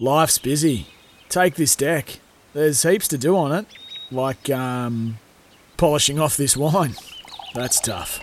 [0.00, 0.86] Life's busy.
[1.28, 2.20] Take this deck.
[2.52, 3.66] There's heaps to do on it,
[4.12, 5.18] like um,
[5.76, 6.94] polishing off this wine.
[7.52, 8.20] That's tough.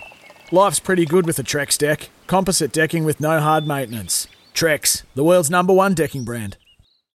[0.50, 2.08] Life's pretty good with a Trex deck.
[2.26, 4.26] Composite decking with no hard maintenance.
[4.54, 6.56] Trex, the world's number one decking brand.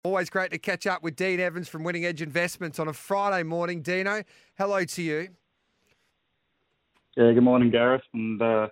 [0.04, 3.44] Always great to catch up with Dean Evans from Winning Edge Investments on a Friday
[3.44, 3.82] morning.
[3.82, 4.24] Dino,
[4.58, 5.30] hello to you.
[7.16, 8.02] Yeah, good morning, Gareth.
[8.14, 8.68] And uh,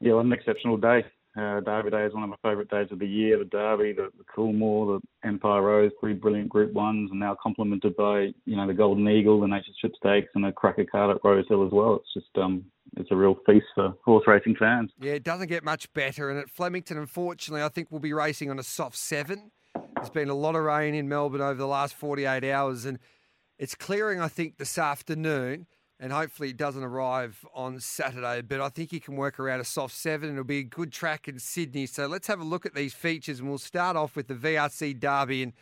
[0.00, 1.04] yeah, what an exceptional day.
[1.34, 3.38] Uh, Derby Day is one of my favourite days of the year.
[3.38, 7.96] The Derby, the, the Coolmore, the Empire Rose, three brilliant Group Ones, and now complemented
[7.96, 11.24] by you know the Golden Eagle, the Nature Strip Stakes, and a cracker card at
[11.24, 11.96] Rosehill as well.
[11.96, 12.64] It's just um,
[12.98, 14.90] it's a real feast for horse racing fans.
[15.00, 16.28] Yeah, it doesn't get much better.
[16.28, 19.52] And at Flemington, unfortunately, I think we'll be racing on a soft seven.
[19.96, 22.98] There's been a lot of rain in Melbourne over the last 48 hours, and
[23.58, 25.66] it's clearing, I think, this afternoon
[26.02, 28.42] and hopefully it doesn't arrive on Saturday.
[28.42, 30.92] But I think you can work around a soft seven, and it'll be a good
[30.92, 31.86] track in Sydney.
[31.86, 34.98] So let's have a look at these features, and we'll start off with the VRC
[34.98, 35.44] Derby.
[35.44, 35.52] And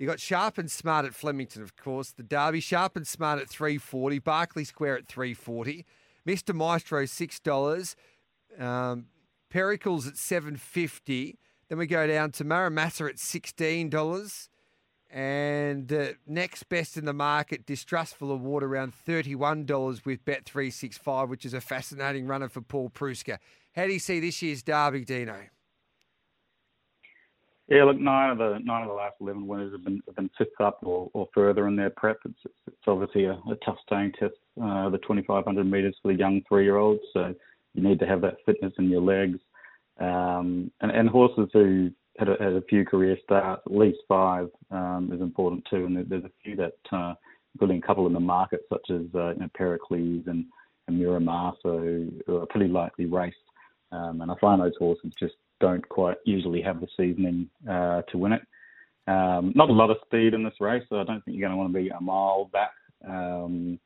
[0.00, 2.10] you got Sharp and Smart at Flemington, of course.
[2.10, 5.86] The Derby Sharp and Smart at three forty, Berkeley Square at three forty,
[6.26, 7.94] Mister Maestro six dollars,
[8.58, 9.06] um,
[9.48, 11.38] Pericles at seven fifty.
[11.68, 14.50] Then we go down to Maramata at sixteen dollars.
[15.14, 21.54] And uh, next best in the market, Distrustful Award around $31 with Bet365, which is
[21.54, 23.38] a fascinating runner for Paul Preusker.
[23.76, 25.36] How do you see this year's Derby, Dino?
[27.68, 30.28] Yeah, look, nine of the nine of the last eleven winners have been have been
[30.36, 32.18] fifth up or, or further in their prep.
[32.26, 36.42] It's, it's, obviously a, a, tough staying test, uh, the 2,500 metres for the young
[36.46, 37.00] three-year-olds.
[37.14, 37.34] So
[37.72, 39.38] you need to have that fitness in your legs,
[39.98, 44.48] um, and and horses who had a, had a few career starts, at least five
[44.70, 45.86] um, is important too.
[45.86, 47.14] And there's a few that, uh,
[47.54, 50.44] including a couple in the market, such as uh, you know, Pericles and,
[50.86, 53.36] and Miramasa, who, who are pretty lightly raced.
[53.92, 58.18] Um, and I find those horses just don't quite usually have the seasoning uh, to
[58.18, 58.42] win it.
[59.06, 61.56] Um, not a lot of speed in this race, so I don't think you're going
[61.56, 62.72] to want to be a mile back.
[63.06, 63.78] Um,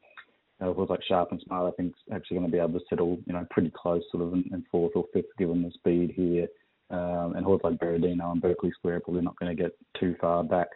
[0.60, 3.32] uh, like Sharp and Smart, I think, actually going to be able to settle, you
[3.32, 6.48] know, pretty close, sort of in, in fourth or fifth, given the speed here.
[6.91, 10.43] Um, and horses like Berardino and Berkeley Square probably not going to get too far
[10.43, 10.69] back.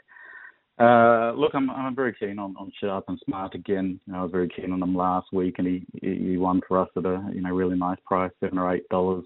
[0.79, 4.01] Uh, look, I'm I'm very keen on, on Sharp and Smart again.
[4.07, 6.81] You know, I was very keen on him last week, and he he won for
[6.81, 9.25] us at a you know really nice price, seven or eight dollars.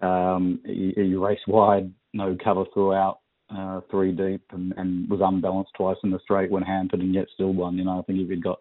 [0.00, 3.20] Um, he, he raced wide, no cover throughout,
[3.56, 7.26] uh, three deep, and, and was unbalanced twice in the straight when hampered, and yet
[7.32, 7.78] still won.
[7.78, 8.60] You know, I think if he'd got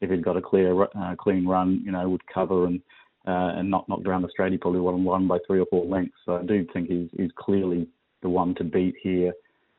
[0.00, 2.80] if he'd got a clear uh, clean run, you know, would cover and
[3.26, 4.28] uh, and not knocked around.
[4.50, 6.16] He probably won one by three or four lengths.
[6.24, 7.88] So I do think he's, he's clearly
[8.22, 9.32] the one to beat here.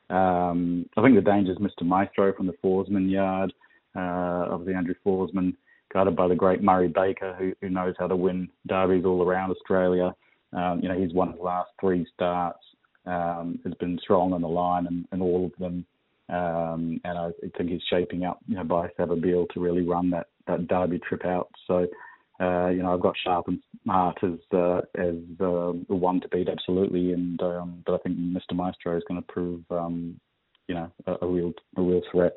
[0.10, 1.84] Um, I think the danger is Mr.
[1.84, 3.54] Maestro from the Forsman yard.
[3.96, 5.56] Uh, obviously, Andrew Forsman,
[5.94, 9.52] guided by the great Murray Baker, who, who knows how to win derbies all around
[9.52, 10.14] Australia.
[10.54, 12.60] Um, you know, he's won his last three starts.
[13.06, 15.86] Um, has been strong on the line and, and all of them.
[16.28, 20.26] Um, and I think he's shaping up, you know, by Savabeel to really run that,
[20.48, 21.50] that derby trip out.
[21.68, 21.86] So
[22.40, 26.28] uh, you know, I've got Sharp and Smart as uh, as uh, the one to
[26.28, 27.14] beat, absolutely.
[27.14, 28.54] And um, but I think Mr.
[28.54, 30.20] Maestro is going to prove, um,
[30.68, 32.34] you know, a, a, real a real threat.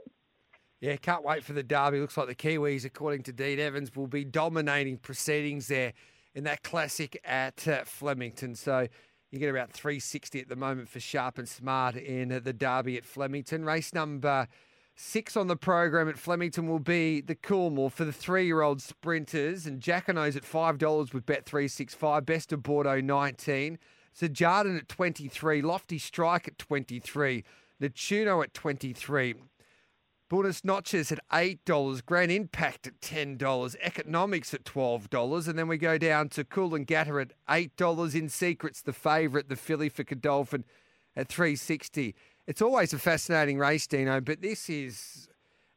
[0.81, 1.99] Yeah, can't wait for the derby.
[1.99, 5.93] Looks like the Kiwis, according to Dean Evans, will be dominating proceedings there
[6.35, 8.55] in that classic at uh, Flemington.
[8.55, 8.87] So
[9.33, 13.05] you get about 360 at the moment for Sharp and Smart in the derby at
[13.05, 13.65] Flemington.
[13.65, 14.47] Race number
[15.01, 19.81] Six on the program at Flemington will be the Coolmore for the three-year-old sprinters, and
[19.81, 22.27] Jacquinot's at five dollars with Bet three six five.
[22.27, 23.79] Best of Bordeaux oh nineteen.
[24.13, 25.63] Sajardin at twenty three.
[25.63, 27.45] Lofty Strike at twenty three.
[27.81, 29.37] Natuno at twenty three.
[30.29, 35.97] Bonus Notches at $8, Grand Impact at $10, Economics at $12, and then we go
[35.97, 38.15] down to Coolangatta at $8.
[38.15, 40.67] In Secrets, the favourite, the filly for Godolphin
[41.17, 42.15] at 360
[42.49, 45.29] it's always a fascinating race, Dino, but this is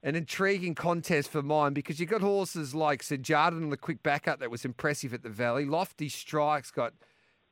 [0.03, 4.01] an intriguing contest for mine because you've got horses like Sir Jardin on the quick
[4.01, 5.65] backup that was impressive at the Valley.
[5.65, 6.93] Lofty Strike's got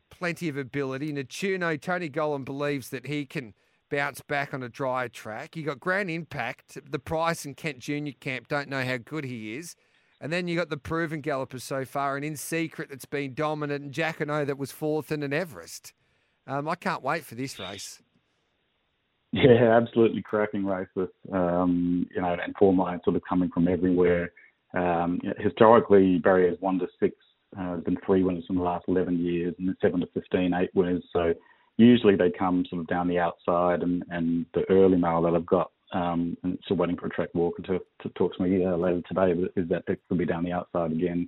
[0.10, 1.12] plenty of ability.
[1.12, 3.54] Natuno, Tony Gollan believes that he can
[3.92, 5.58] bounce back on a dry track.
[5.58, 9.58] You've got Grand Impact, the Price and Kent Junior camp don't know how good he
[9.58, 9.76] is.
[10.22, 13.84] And then you've got the proven galloper so far, and in secret that's been dominant,
[13.84, 15.92] and Jacquinot that was fourth in an Everest.
[16.48, 18.02] Um, I can't wait for this race.
[19.44, 23.68] Yeah, absolutely cracking race with um, you know, and form lines sort of coming from
[23.68, 24.32] everywhere.
[24.74, 27.16] Um, you know, historically, barriers one to six
[27.58, 30.70] uh, has been three winners in the last 11 years, and seven to 15, eight
[30.74, 31.04] winners.
[31.12, 31.34] So
[31.78, 35.46] usually they come sort of down the outside, and, and the early mail that I've
[35.46, 38.76] got, um, and still waiting for a track walker to, to talk to me uh,
[38.76, 41.28] later today, but is that it could be down the outside again.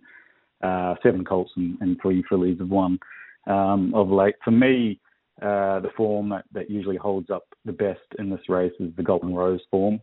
[0.62, 3.00] Uh, seven Colts and, and three fillies have won
[3.48, 4.36] um, of late.
[4.44, 5.00] For me,
[5.42, 9.04] uh, the form that, that usually holds up the best in this race is the
[9.04, 10.00] Golden Rose form.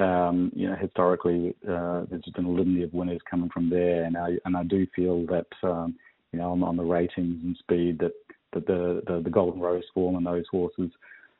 [0.00, 4.16] Um, you know, historically, uh, there's been a litany of winners coming from there, and
[4.16, 5.94] I and I do feel that um,
[6.32, 8.12] you know on, on the ratings and speed that
[8.54, 10.90] that the, the the Golden Rose form and those horses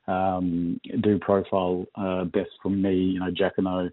[0.06, 2.94] um, do profile uh, best for me.
[2.94, 3.90] You know, Jacquinot.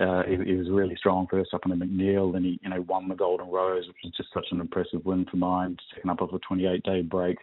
[0.00, 2.82] uh, he, he, was really strong first up on the McNeil, then he you know
[2.88, 6.20] won the Golden Rose, which was just such an impressive win for mine, second up
[6.20, 7.38] off a 28 day break.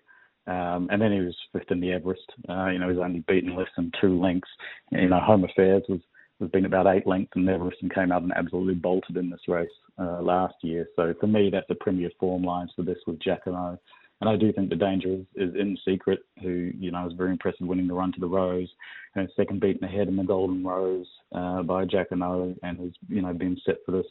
[0.49, 2.25] Um, and then he was fifth in the Everest.
[2.49, 4.49] Uh, you know, he's only beaten less than two lengths.
[4.91, 5.99] You know, Home Affairs was
[6.39, 9.41] was been about eight lengths in Everest and came out and absolutely bolted in this
[9.47, 9.69] race
[9.99, 10.87] uh, last year.
[10.95, 13.77] So for me, that's a premier form line for this with Jacquinot.
[14.21, 17.31] And I do think the danger is, is in secret, who you know was very
[17.31, 18.69] impressive winning the run to the Rose,
[19.15, 23.33] and second beaten ahead in the Golden Rose uh, by Jacquinot, and has you know
[23.33, 24.07] been set for this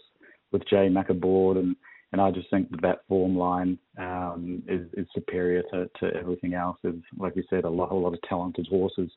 [0.52, 1.76] with Jay McAboard, and
[2.12, 4.27] and I just think that that form line um,
[4.68, 6.78] is, is superior to, to everything else.
[6.82, 9.10] There's, like you said, a lot, a lot of talented horses,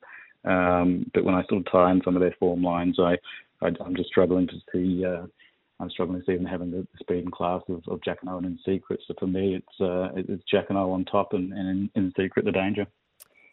[0.46, 3.18] um, but when I sort of tie in some of their form lines, I,
[3.62, 5.06] I am just struggling to see.
[5.06, 5.28] Uh,
[5.80, 8.46] I'm struggling to see them having the speed and class of, of Jacquinot and Owen
[8.46, 9.00] in secret.
[9.08, 12.52] So for me, it's uh, it's Owen on top and, and in, in secret the
[12.52, 12.86] danger.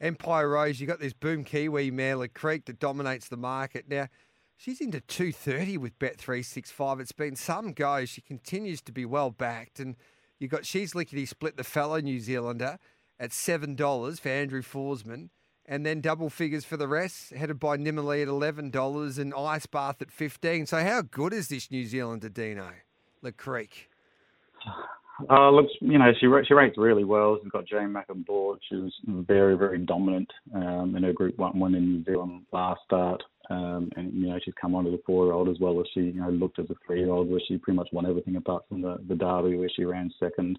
[0.01, 4.09] Empire Rose, you got this boom Kiwi mare, Creek, that dominates the market now.
[4.57, 7.01] She's into 230 with Bet365.
[7.01, 8.05] It's been some go.
[8.05, 9.79] She continues to be well backed.
[9.79, 9.97] And
[10.39, 12.79] you've got She's Lickety Split, the fellow New Zealander,
[13.19, 15.31] at $7 for Andrew Forsman.
[15.71, 20.01] And then double figures for the rest, headed by Nimalee at $11 and Ice Bath
[20.01, 22.71] at 15 So how good is this New Zealander, Dino?
[23.21, 23.91] Le Creek.
[25.29, 27.39] Uh, looks, you know, she she rates really well.
[27.43, 28.61] She's got Jane Mack on board.
[28.69, 32.81] She was very, very dominant um, in her Group One win in New Zealand last
[32.85, 33.23] start.
[33.51, 36.21] Um, and you know she's come on as a four-year-old as well as she you
[36.21, 39.15] know looked as a three-year-old where she pretty much won everything apart from the the
[39.15, 40.59] Derby where she ran second.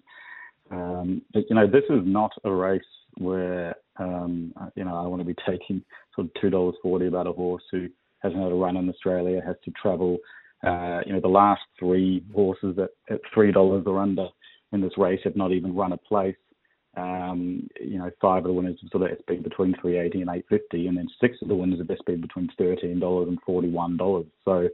[0.70, 2.82] Um, but you know this is not a race
[3.18, 5.82] where um, you know I want to be taking
[6.14, 7.88] sort of two dollars forty about a horse who
[8.20, 10.18] hasn't had a run in Australia, has to travel.
[10.66, 14.26] Uh, you know the last three horses at, at three dollars or under
[14.72, 16.36] in this race have not even run a place.
[16.96, 20.86] Um, you know, five of the winners have sort of been between 380 and 850,
[20.88, 22.82] and then six of the winners have best been between $13
[23.28, 24.26] and $41.
[24.44, 24.68] So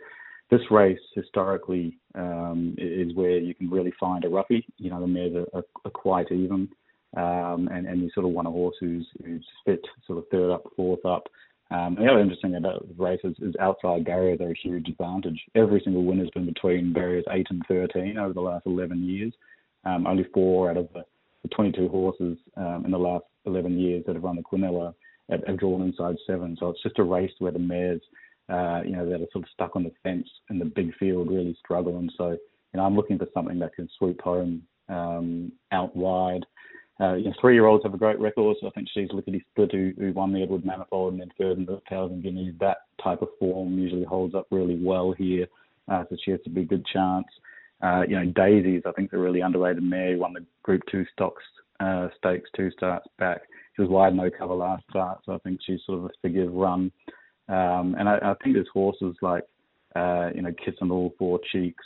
[0.50, 4.66] this race historically um, is where you can really find a roughie.
[4.78, 6.68] You know, the mares are, are, quite even,
[7.16, 10.52] um, and, and you sort of want a horse who's, who's fit, sort of third
[10.52, 11.28] up, fourth up.
[11.70, 15.40] Um, the other interesting about the race is, is outside barriers are a huge advantage.
[15.56, 19.32] Every single winner's been between barriers 8 and 13 over the last 11 years.
[19.84, 21.04] Um, only four out of the
[21.48, 24.94] the 22 horses um, in the last 11 years that have run the Quinella
[25.31, 26.56] have, have, drawn inside seven.
[26.58, 28.00] So it's just a race where the mares,
[28.48, 31.28] uh, you know, that are sort of stuck on the fence in the big field
[31.28, 31.98] really struggle.
[31.98, 32.38] And so, you
[32.75, 36.44] know, I'm looking for something that can sweep home um, out wide.
[36.98, 38.56] Uh, you know, three-year-olds have a great record.
[38.60, 41.58] So I think she's Lickety Split, who, who won the Edward Manifold and then third
[41.58, 42.54] in the Thousand Guineas.
[42.60, 45.46] That type of form usually holds up really well here.
[45.88, 47.26] Uh, so she has a big good chance.
[47.82, 50.11] Uh, you know, Daisies, I think, is a really underrated mare.
[50.11, 51.43] He won the Group Two stocks
[51.81, 53.43] uh, stakes two starts back.
[53.75, 56.52] She was wide no cover last start, so I think she's sort of a forgive
[56.52, 56.90] run.
[57.49, 59.44] Um, and I, I think there's horses like,
[59.94, 61.84] uh, you know, Kiss on All Four Cheeks,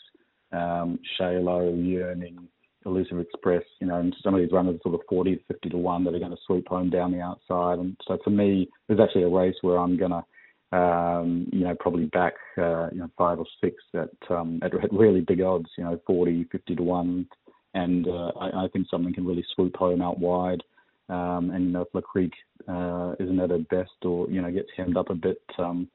[0.53, 2.49] um, Shalo, Yearning,
[2.87, 5.77] Elusive Express, you know, and some of these runners are sort of 40 50 to
[5.77, 7.79] 1 that are going to sweep home down the outside.
[7.79, 10.25] And so for me, there's actually a race where I'm going to
[10.73, 15.21] um, you know, probably back, uh, you know, five or six at, um, at, really
[15.21, 17.27] big odds, you know, 40, 50 to 1.
[17.75, 20.63] And uh, I, I think something can really swoop home out wide.
[21.09, 22.33] Um, and, you know, if Le Creek
[22.69, 25.89] uh, isn't at her best or, you know, gets hemmed up a bit um,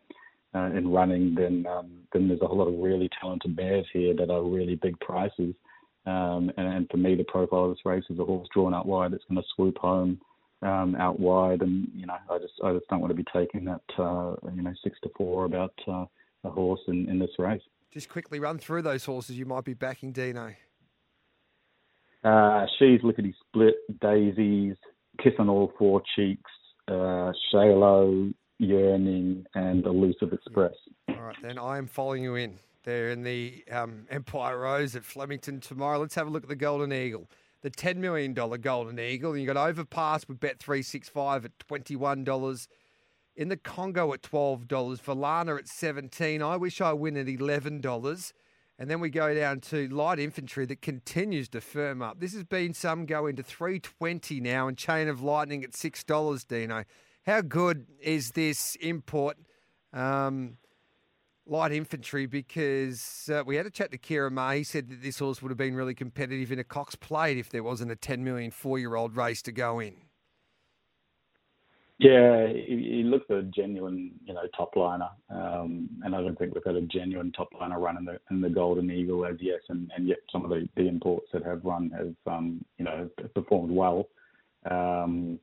[0.53, 4.13] uh, in running, then um, then there's a whole lot of really talented mares here
[4.13, 5.53] that are really big prices.
[6.05, 8.86] Um, and, and for me, the profile of this race is a horse drawn out
[8.86, 10.20] wide that's going to swoop home
[10.62, 13.65] um, out wide, and you know, I just I just don't want to be taking
[13.65, 16.05] that uh, you know six to four about uh,
[16.43, 17.62] a horse in, in this race.
[17.91, 20.53] Just quickly run through those horses you might be backing, Dino.
[22.24, 24.75] Uh, she's lickety split, daisies,
[25.24, 26.51] kiss on all four cheeks,
[26.88, 30.74] uh, Shalo, yearning, and elusive express.
[31.09, 32.57] All right, then I am following you in.
[32.83, 36.00] They're in the um, Empire Rose at Flemington tomorrow.
[36.00, 37.27] Let's have a look at the Golden Eagle
[37.65, 39.31] the $10 million Golden Eagle.
[39.31, 42.67] And you got Overpass with Bet365 at $21.
[43.36, 44.67] In the Congo at $12.
[44.67, 48.34] Valana at 17 I wish I win at $11.
[48.77, 52.19] And then we go down to light infantry that continues to firm up.
[52.19, 56.84] This has been some go into 320 now and Chain of Lightning at $6, Dino.
[57.25, 59.38] How good is this import?
[59.91, 60.57] Um,
[61.47, 64.59] light infantry because uh, we had a chat to Kira May.
[64.59, 67.49] He said that this horse would have been really competitive in a Cox Plate if
[67.49, 69.95] there wasn't a 10 million four year old race to go in.
[71.97, 76.63] Yeah, he, looks a genuine, you know, top liner, um, and I don't think we've
[76.65, 79.89] had a genuine top liner run in the in the Golden Eagle as yet, and,
[79.95, 83.71] and yet some of the, the imports that have run have, um, you know, performed
[83.71, 84.09] well.
[84.69, 85.39] Um,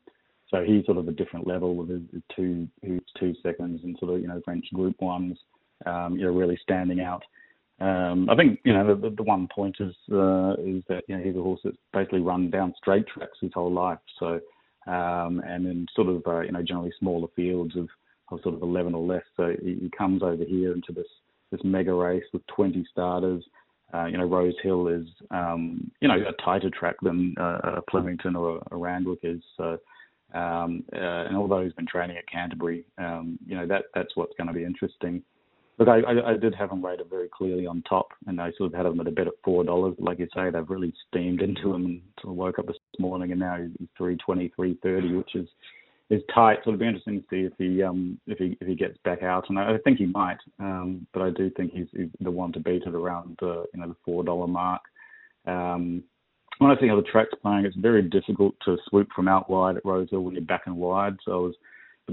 [0.50, 4.14] so he's sort of a different level with his two his two seconds and sort
[4.14, 5.38] of you know French Group ones,
[5.86, 7.22] um, you know, really standing out.
[7.80, 11.22] Um, I think you know the, the one point is uh, is that you know
[11.22, 13.98] he's a horse that's basically run down straight tracks his whole life.
[14.18, 14.40] So
[14.86, 17.88] um, and in sort of uh, you know generally smaller fields of,
[18.30, 19.24] of sort of 11 or less.
[19.36, 21.06] So he, he comes over here into this
[21.50, 23.44] this mega race with 20 starters.
[23.92, 27.82] Uh, you know, Rose Hill is um, you know a tighter track than uh, a
[27.90, 29.42] Flemington or a, a Randwick is.
[29.56, 29.78] So
[30.34, 34.32] um, uh, and although he's been training at Canterbury, um, you know that that's what's
[34.36, 35.22] going to be interesting.
[35.78, 38.72] Look, I, I, I did have him rated very clearly on top, and I sort
[38.72, 39.94] of had him at a bet at four dollars.
[39.98, 43.32] Like you say, they've really steamed into him, and sort of woke up this morning,
[43.32, 45.48] and now he's three twenty, three thirty, which is
[46.10, 46.58] is tight.
[46.62, 49.22] So it'll be interesting to see if he um if he if he gets back
[49.22, 50.38] out, and I think he might.
[50.58, 53.80] Um, but I do think he's, he's the one to beat at around the you
[53.80, 54.82] know the four dollar mark.
[55.46, 56.04] Um,
[56.58, 59.76] when I see how the track's playing, it's very difficult to swoop from out wide
[59.78, 61.16] at Rosehill when you're back and wide.
[61.24, 61.54] So I was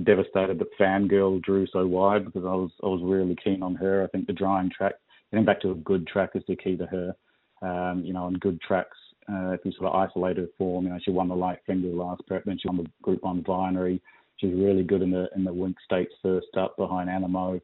[0.03, 4.03] devastated that Fangirl drew so wide because I was I was really keen on her.
[4.03, 4.93] I think the drying track,
[5.31, 7.15] getting back to a good track is the key to her.
[7.62, 8.98] Um, you know, on good tracks,
[9.31, 11.89] uh, if you sort of isolate her form, you know, she won the light finger
[11.89, 14.00] last prep, then she won the Group One Vinery.
[14.38, 17.60] She's really good in the in the Winx Stakes first up behind Anamoe.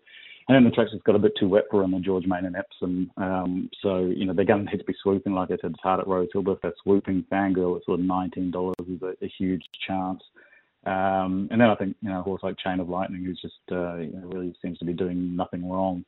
[0.47, 2.45] And then the track's just got a bit too wet for them on George Main
[2.45, 3.11] and Epsom.
[3.17, 5.33] Um, so, you know, they're going to need to be swooping.
[5.33, 8.05] Like I said, it's hard at Rosehill, but if they're swooping Fangirl at sort of
[8.05, 10.21] $19 is a, a huge chance.
[10.85, 13.55] Um, and then I think you know a horse like Chain of Lightning, who's just
[13.71, 16.05] uh, you know, really seems to be doing nothing wrong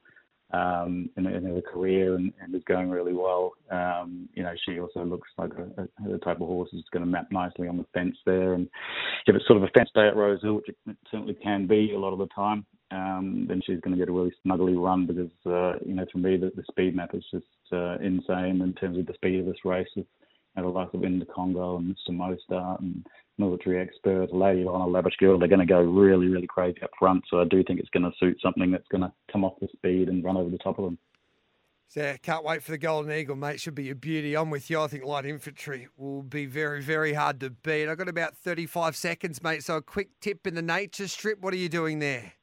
[0.52, 3.54] um, in, in her career and, and is going really well.
[3.72, 7.04] Um, you know, she also looks like a, a, a type of horse that's going
[7.04, 8.54] to map nicely on the fence there.
[8.54, 8.70] And
[9.26, 12.00] if it's sort of a fence day at Rosehill, which it certainly can be a
[12.00, 15.32] lot of the time, um, then she's going to get a really snuggly run because
[15.46, 18.98] uh, you know for me the, the speed map is just uh, insane in terms
[18.98, 19.88] of the speed of this race.
[19.96, 20.06] With,
[20.56, 22.12] know, the likes of Congo and Mr.
[22.12, 23.06] Mostart and
[23.38, 27.24] military expert, Lady Lana Labashgirl, they're going to go really, really crazy up front.
[27.30, 29.68] So I do think it's going to suit something that's going to come off the
[29.74, 30.98] speed and run over the top of them.
[31.90, 33.62] So can't wait for the Golden Eagle, mate.
[33.62, 34.36] Should be a beauty.
[34.36, 34.82] I'm with you.
[34.82, 37.88] I think light infantry will be very, very hard to beat.
[37.88, 39.64] I've got about 35 seconds, mate.
[39.64, 41.40] So a quick tip in the nature strip.
[41.40, 42.34] What are you doing there?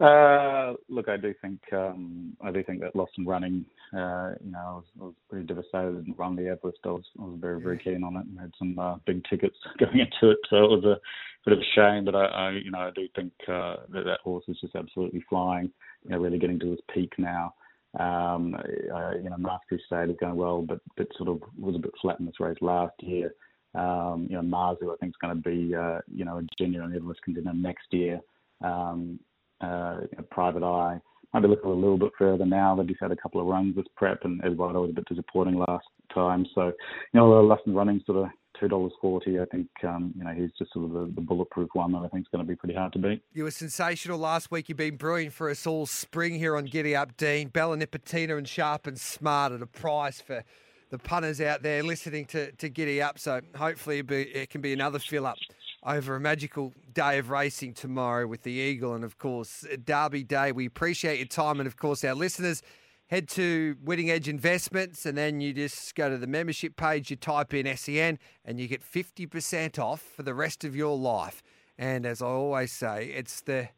[0.00, 3.66] Uh, look, I do think um, I do think that Lost and Running.
[3.92, 6.78] Uh, you know, I was, I was pretty devastated didn't run the Everest.
[6.84, 9.56] I was I was very very keen on it and had some uh, big tickets
[9.78, 11.00] going into it, so it was a
[11.44, 12.06] bit of a shame.
[12.06, 15.22] But I, I you know I do think uh, that that horse is just absolutely
[15.28, 15.70] flying.
[16.04, 17.52] You know, really getting to his peak now.
[17.98, 18.54] Um,
[18.94, 21.92] I, you know, Mask Crusade is going well, but but sort of was a bit
[22.00, 23.34] flat in this race last year.
[23.74, 26.96] Um, you know, Mazu I think is going to be uh, you know a genuine
[26.96, 28.20] Everest contender next year.
[28.62, 29.18] Um,
[29.60, 30.00] uh,
[30.30, 31.00] private eye.
[31.32, 33.84] Maybe look a little bit further now that he's had a couple of runs this
[33.96, 36.44] prep, and Eduardo was a bit disappointing last time.
[36.54, 39.40] So, you know, the lessons running sort of two dollars forty.
[39.40, 42.08] I think um, you know he's just sort of the, the, bulletproof one that I
[42.08, 43.22] think is going to be pretty hard to beat.
[43.32, 44.68] You were sensational last week.
[44.68, 47.48] You've been brewing for us all spring here on Giddy Up, Dean.
[47.48, 50.44] Bella Nipotina and Sharp and Smart at a price for
[50.90, 53.18] the punters out there listening to, to Giddy Up.
[53.18, 55.36] So hopefully it, be, it can be another fill up
[55.84, 60.52] over a magical day of racing tomorrow with the Eagle and, of course, Derby Day.
[60.52, 62.62] We appreciate your time and, of course, our listeners.
[63.08, 67.16] Head to Winning Edge Investments and then you just go to the membership page, you
[67.16, 71.42] type in SEN, and you get 50% off for the rest of your life.
[71.76, 73.70] And as I always say, it's the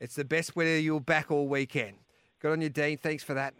[0.00, 1.96] it's the best winner you'll back all weekend.
[2.40, 2.96] Good on you, Dean.
[2.96, 3.52] Thanks for that.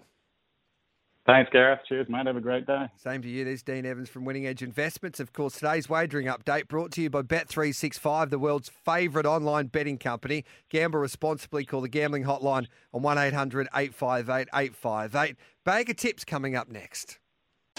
[1.28, 1.80] Thanks, Gareth.
[1.86, 2.26] Cheers, mate.
[2.26, 2.86] Have a great day.
[2.96, 3.44] Same to you.
[3.44, 5.20] There's Dean Evans from Winning Edge Investments.
[5.20, 9.98] Of course, today's wagering update brought to you by Bet365, the world's favourite online betting
[9.98, 10.46] company.
[10.70, 11.66] Gamble responsibly.
[11.66, 15.36] Call the gambling hotline on 1800 858 858.
[15.66, 17.18] Bag of tips coming up next.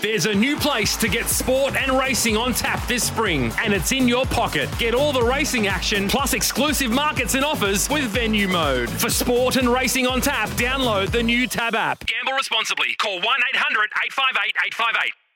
[0.01, 3.91] There's a new place to get sport and racing on tap this spring, and it's
[3.91, 4.69] in your pocket.
[4.79, 8.89] Get all the racing action plus exclusive markets and offers with Venue Mode.
[8.89, 12.05] For sport and racing on tap, download the new Tab app.
[12.05, 12.95] Gamble responsibly.
[12.97, 15.28] Call 1 800 858 858.